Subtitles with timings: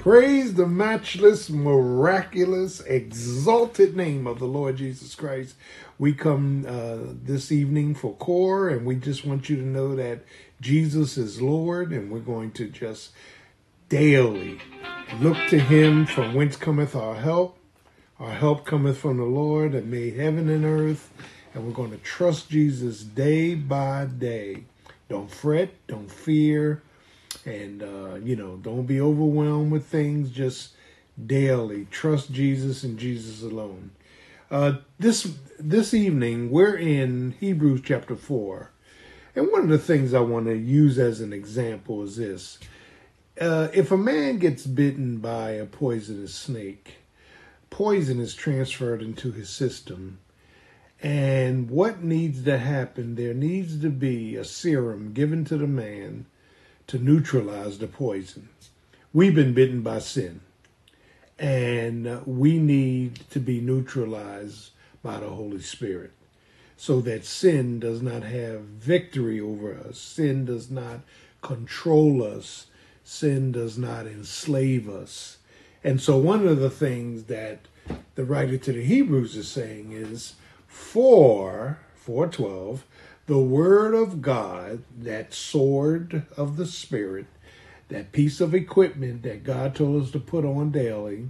[0.00, 5.56] Praise the matchless, miraculous, exalted name of the Lord Jesus Christ.
[5.98, 10.20] We come uh, this evening for core, and we just want you to know that
[10.58, 13.10] Jesus is Lord, and we're going to just
[13.90, 14.58] daily
[15.20, 17.58] look to Him from whence cometh our help.
[18.18, 21.12] Our help cometh from the Lord that made heaven and earth,
[21.52, 24.64] and we're going to trust Jesus day by day.
[25.10, 26.80] Don't fret, don't fear
[27.44, 30.70] and uh, you know don't be overwhelmed with things just
[31.26, 31.86] daily.
[31.90, 33.90] Trust jesus and jesus alone.
[34.50, 38.70] Uh, this this evening we're in hebrews chapter 4
[39.36, 42.58] and one of the things i want to use as an example is this.
[43.40, 46.96] Uh, if a man gets bitten by a poisonous snake
[47.70, 50.18] poison is transferred into his system.
[51.02, 53.14] And what needs to happen?
[53.14, 56.26] There needs to be a serum given to the man
[56.90, 58.48] to neutralize the poison.
[59.12, 60.40] We've been bitten by sin,
[61.38, 66.10] and uh, we need to be neutralized by the Holy Spirit
[66.76, 71.02] so that sin does not have victory over us, sin does not
[71.42, 72.66] control us,
[73.04, 75.38] sin does not enslave us.
[75.84, 77.68] And so, one of the things that
[78.16, 80.34] the writer to the Hebrews is saying is,
[80.66, 82.84] for 412,
[83.30, 87.26] the Word of God, that sword of the Spirit,
[87.86, 91.28] that piece of equipment that God told us to put on daily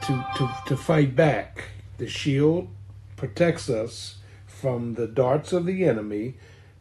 [0.00, 1.64] to, to, to fight back.
[1.98, 2.68] The shield
[3.16, 4.16] protects us
[4.46, 6.36] from the darts of the enemy,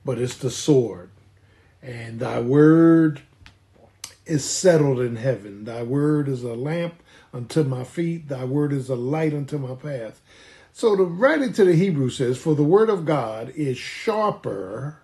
[0.06, 1.10] but it's the sword.
[1.82, 3.24] And thy word
[4.26, 5.66] is settled in heaven.
[5.66, 9.76] Thy word is a lamp unto my feet, thy word is a light unto my
[9.76, 10.22] path.
[10.76, 14.98] So the writer to the Hebrew says, For the word of God is sharper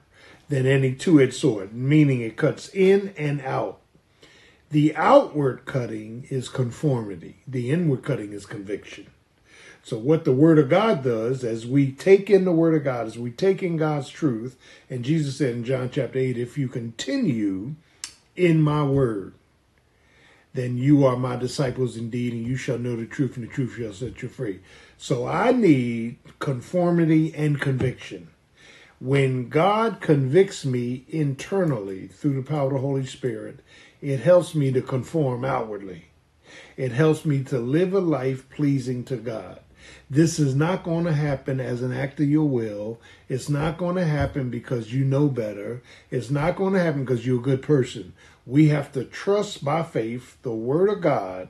[0.49, 3.79] than any two edged sword, meaning it cuts in and out.
[4.71, 9.08] The outward cutting is conformity, the inward cutting is conviction.
[9.83, 13.08] So, what the Word of God does, as we take in the Word of God,
[13.08, 14.58] as we take in God's truth,
[14.89, 17.75] and Jesus said in John chapter 8, if you continue
[18.35, 19.33] in my Word,
[20.54, 23.76] then you are my disciples indeed, and you shall know the truth, and the truth
[23.77, 24.60] shall set you free.
[24.98, 28.30] So I need conformity and conviction.
[28.99, 33.59] When God convicts me internally through the power of the Holy Spirit,
[34.02, 36.05] it helps me to conform outwardly.
[36.76, 39.59] It helps me to live a life pleasing to God.
[40.10, 43.00] This is not going to happen as an act of your will.
[43.27, 45.82] It's not going to happen because you know better.
[46.10, 48.14] It's not going to happen because you're a good person.
[48.45, 51.50] We have to trust by faith the Word of God.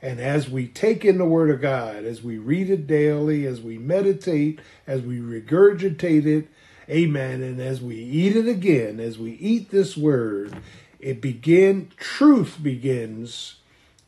[0.00, 3.60] And as we take in the Word of God, as we read it daily, as
[3.60, 6.48] we meditate, as we regurgitate it,
[6.90, 10.56] amen, and as we eat it again, as we eat this Word,
[10.98, 13.56] it begin, truth begins,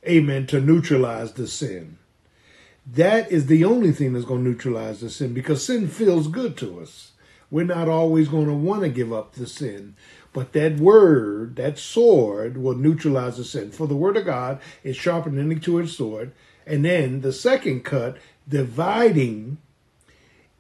[0.09, 1.99] amen, to neutralize the sin.
[2.87, 6.57] That is the only thing that's going to neutralize the sin because sin feels good
[6.59, 7.13] to us.
[7.51, 9.97] We're not always going to want to give up the sin.
[10.33, 13.71] But that word, that sword, will neutralize the sin.
[13.71, 16.33] For the word of God is sharper than any two-edged sword.
[16.67, 18.17] And then the second cut,
[18.49, 19.59] dividing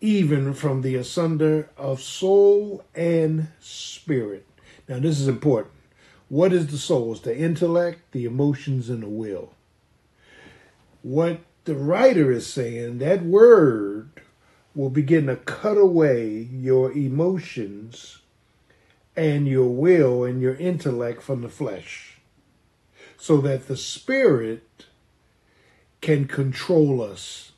[0.00, 4.46] even from the asunder of soul and spirit.
[4.88, 5.74] Now, this is important.
[6.28, 7.12] What is the soul?
[7.12, 9.52] It's the intellect, the emotions, and the will.
[11.02, 14.10] What the writer is saying, that word
[14.74, 18.18] will begin to cut away your emotions
[19.16, 22.18] and your will and your intellect from the flesh
[23.16, 24.86] so that the spirit
[26.00, 27.52] can control us.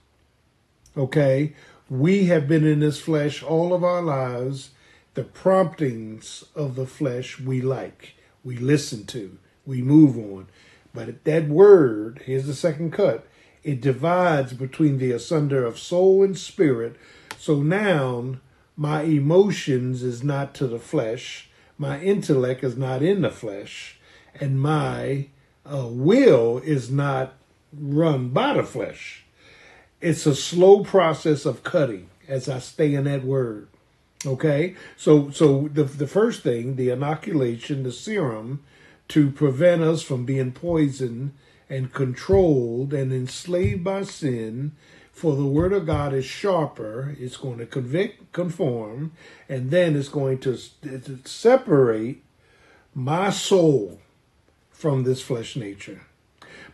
[0.97, 1.55] Okay?
[1.89, 4.71] We have been in this flesh all of our lives.
[5.15, 8.15] The promptings of the flesh we like,
[8.45, 10.47] we listen to, we move on.
[10.93, 13.27] But that word, here's the second cut,
[13.67, 16.95] it divides between the asunder of soul and spirit.
[17.37, 18.37] So now
[18.77, 23.99] my emotions is not to the flesh, my intellect is not in the flesh,
[24.39, 25.27] and my
[25.65, 27.35] uh, will is not
[27.77, 29.25] run by the flesh.
[30.01, 33.67] It's a slow process of cutting as I stay in that word.
[34.25, 38.63] Okay, so so the the first thing, the inoculation, the serum,
[39.09, 41.33] to prevent us from being poisoned
[41.69, 44.73] and controlled and enslaved by sin
[45.17, 49.13] for the word of God is sharper, it's going to convict, conform,
[49.49, 52.23] and then it's going to, to separate
[52.95, 53.99] my soul
[54.71, 56.03] from this flesh nature.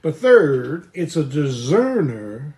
[0.03, 2.57] But third, it's a discerner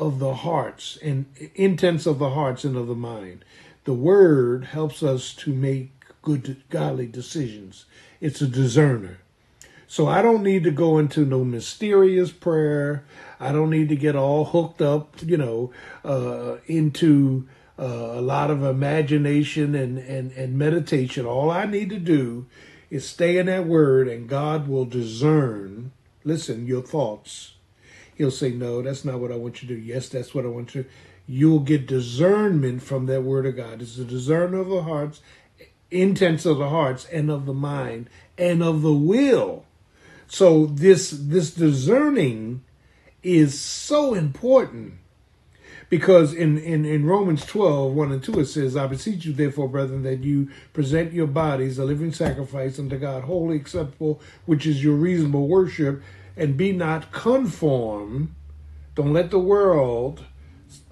[0.00, 3.44] of the hearts and intents of the hearts and of the mind.
[3.84, 7.84] The word helps us to make good, godly decisions.
[8.20, 9.18] It's a discerner.
[9.86, 13.04] So I don't need to go into no mysterious prayer.
[13.38, 15.70] I don't need to get all hooked up, you know,
[16.04, 17.46] uh, into
[17.78, 21.26] uh, a lot of imagination and, and, and meditation.
[21.26, 22.46] All I need to do
[22.90, 25.92] is stay in that word, and God will discern,
[26.22, 27.54] listen, your thoughts.
[28.14, 29.80] He'll say, No, that's not what I want you to do.
[29.80, 30.94] Yes, that's what I want you to do.
[31.26, 33.82] You'll get discernment from that word of God.
[33.82, 35.20] It's the discerner of the hearts,
[35.90, 39.64] intents of the hearts, and of the mind, and of the will.
[40.26, 42.62] So this this discerning
[43.22, 44.94] is so important
[45.88, 49.68] because in, in, in Romans 12, 1 and 2, it says, I beseech you, therefore,
[49.68, 54.82] brethren, that you present your bodies a living sacrifice unto God, holy acceptable, which is
[54.82, 56.02] your reasonable worship,
[56.36, 58.34] and be not conformed.
[58.94, 60.24] Don't let the world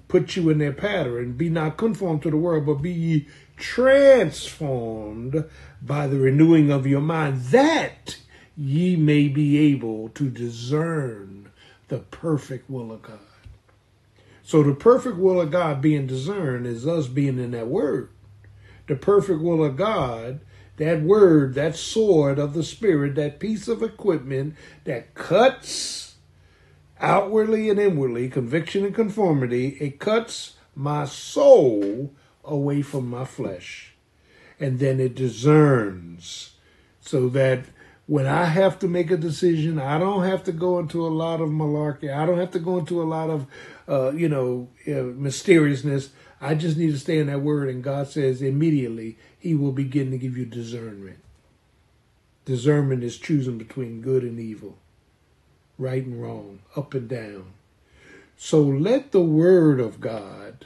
[0.07, 1.33] put you in their pattern.
[1.33, 3.27] Be not conformed to the world, but be ye
[3.57, 5.43] transformed
[5.81, 8.17] by the renewing of your mind, that
[8.55, 11.51] ye may be able to discern
[11.87, 13.19] the perfect will of God.
[14.43, 18.09] So the perfect will of God being discerned is us being in that word.
[18.87, 20.41] The perfect will of God,
[20.77, 26.15] that word, that sword of the Spirit, that piece of equipment that cuts
[26.99, 32.11] outwardly and inwardly, conviction and conformity, it cuts my soul
[32.43, 33.93] away from my flesh.
[34.59, 36.51] And then it discerns
[37.01, 37.65] so that
[38.05, 41.39] when I have to make a decision, I don't have to go into a lot
[41.39, 42.13] of malarkey.
[42.13, 43.47] I don't have to go into a lot of,
[43.87, 46.09] uh, you know, uh, mysteriousness.
[46.41, 47.69] I just need to stay in that word.
[47.69, 51.19] And God says immediately He will begin to give you discernment.
[52.45, 54.77] Discernment is choosing between good and evil,
[55.77, 57.53] right and wrong, up and down.
[58.35, 60.65] So let the word of God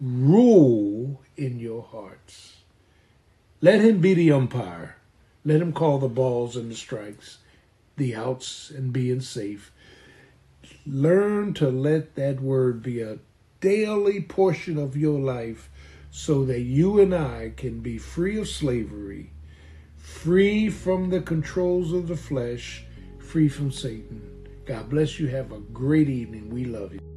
[0.00, 2.56] rule in your hearts.
[3.60, 4.96] Let Him be the umpire.
[5.44, 7.38] Let him call the balls and the strikes,
[7.96, 9.72] the outs and being safe.
[10.86, 13.18] Learn to let that word be a
[13.60, 15.70] daily portion of your life
[16.10, 19.30] so that you and I can be free of slavery,
[19.96, 22.84] free from the controls of the flesh,
[23.18, 24.20] free from Satan.
[24.66, 25.28] God bless you.
[25.28, 26.50] Have a great evening.
[26.50, 27.11] We love you.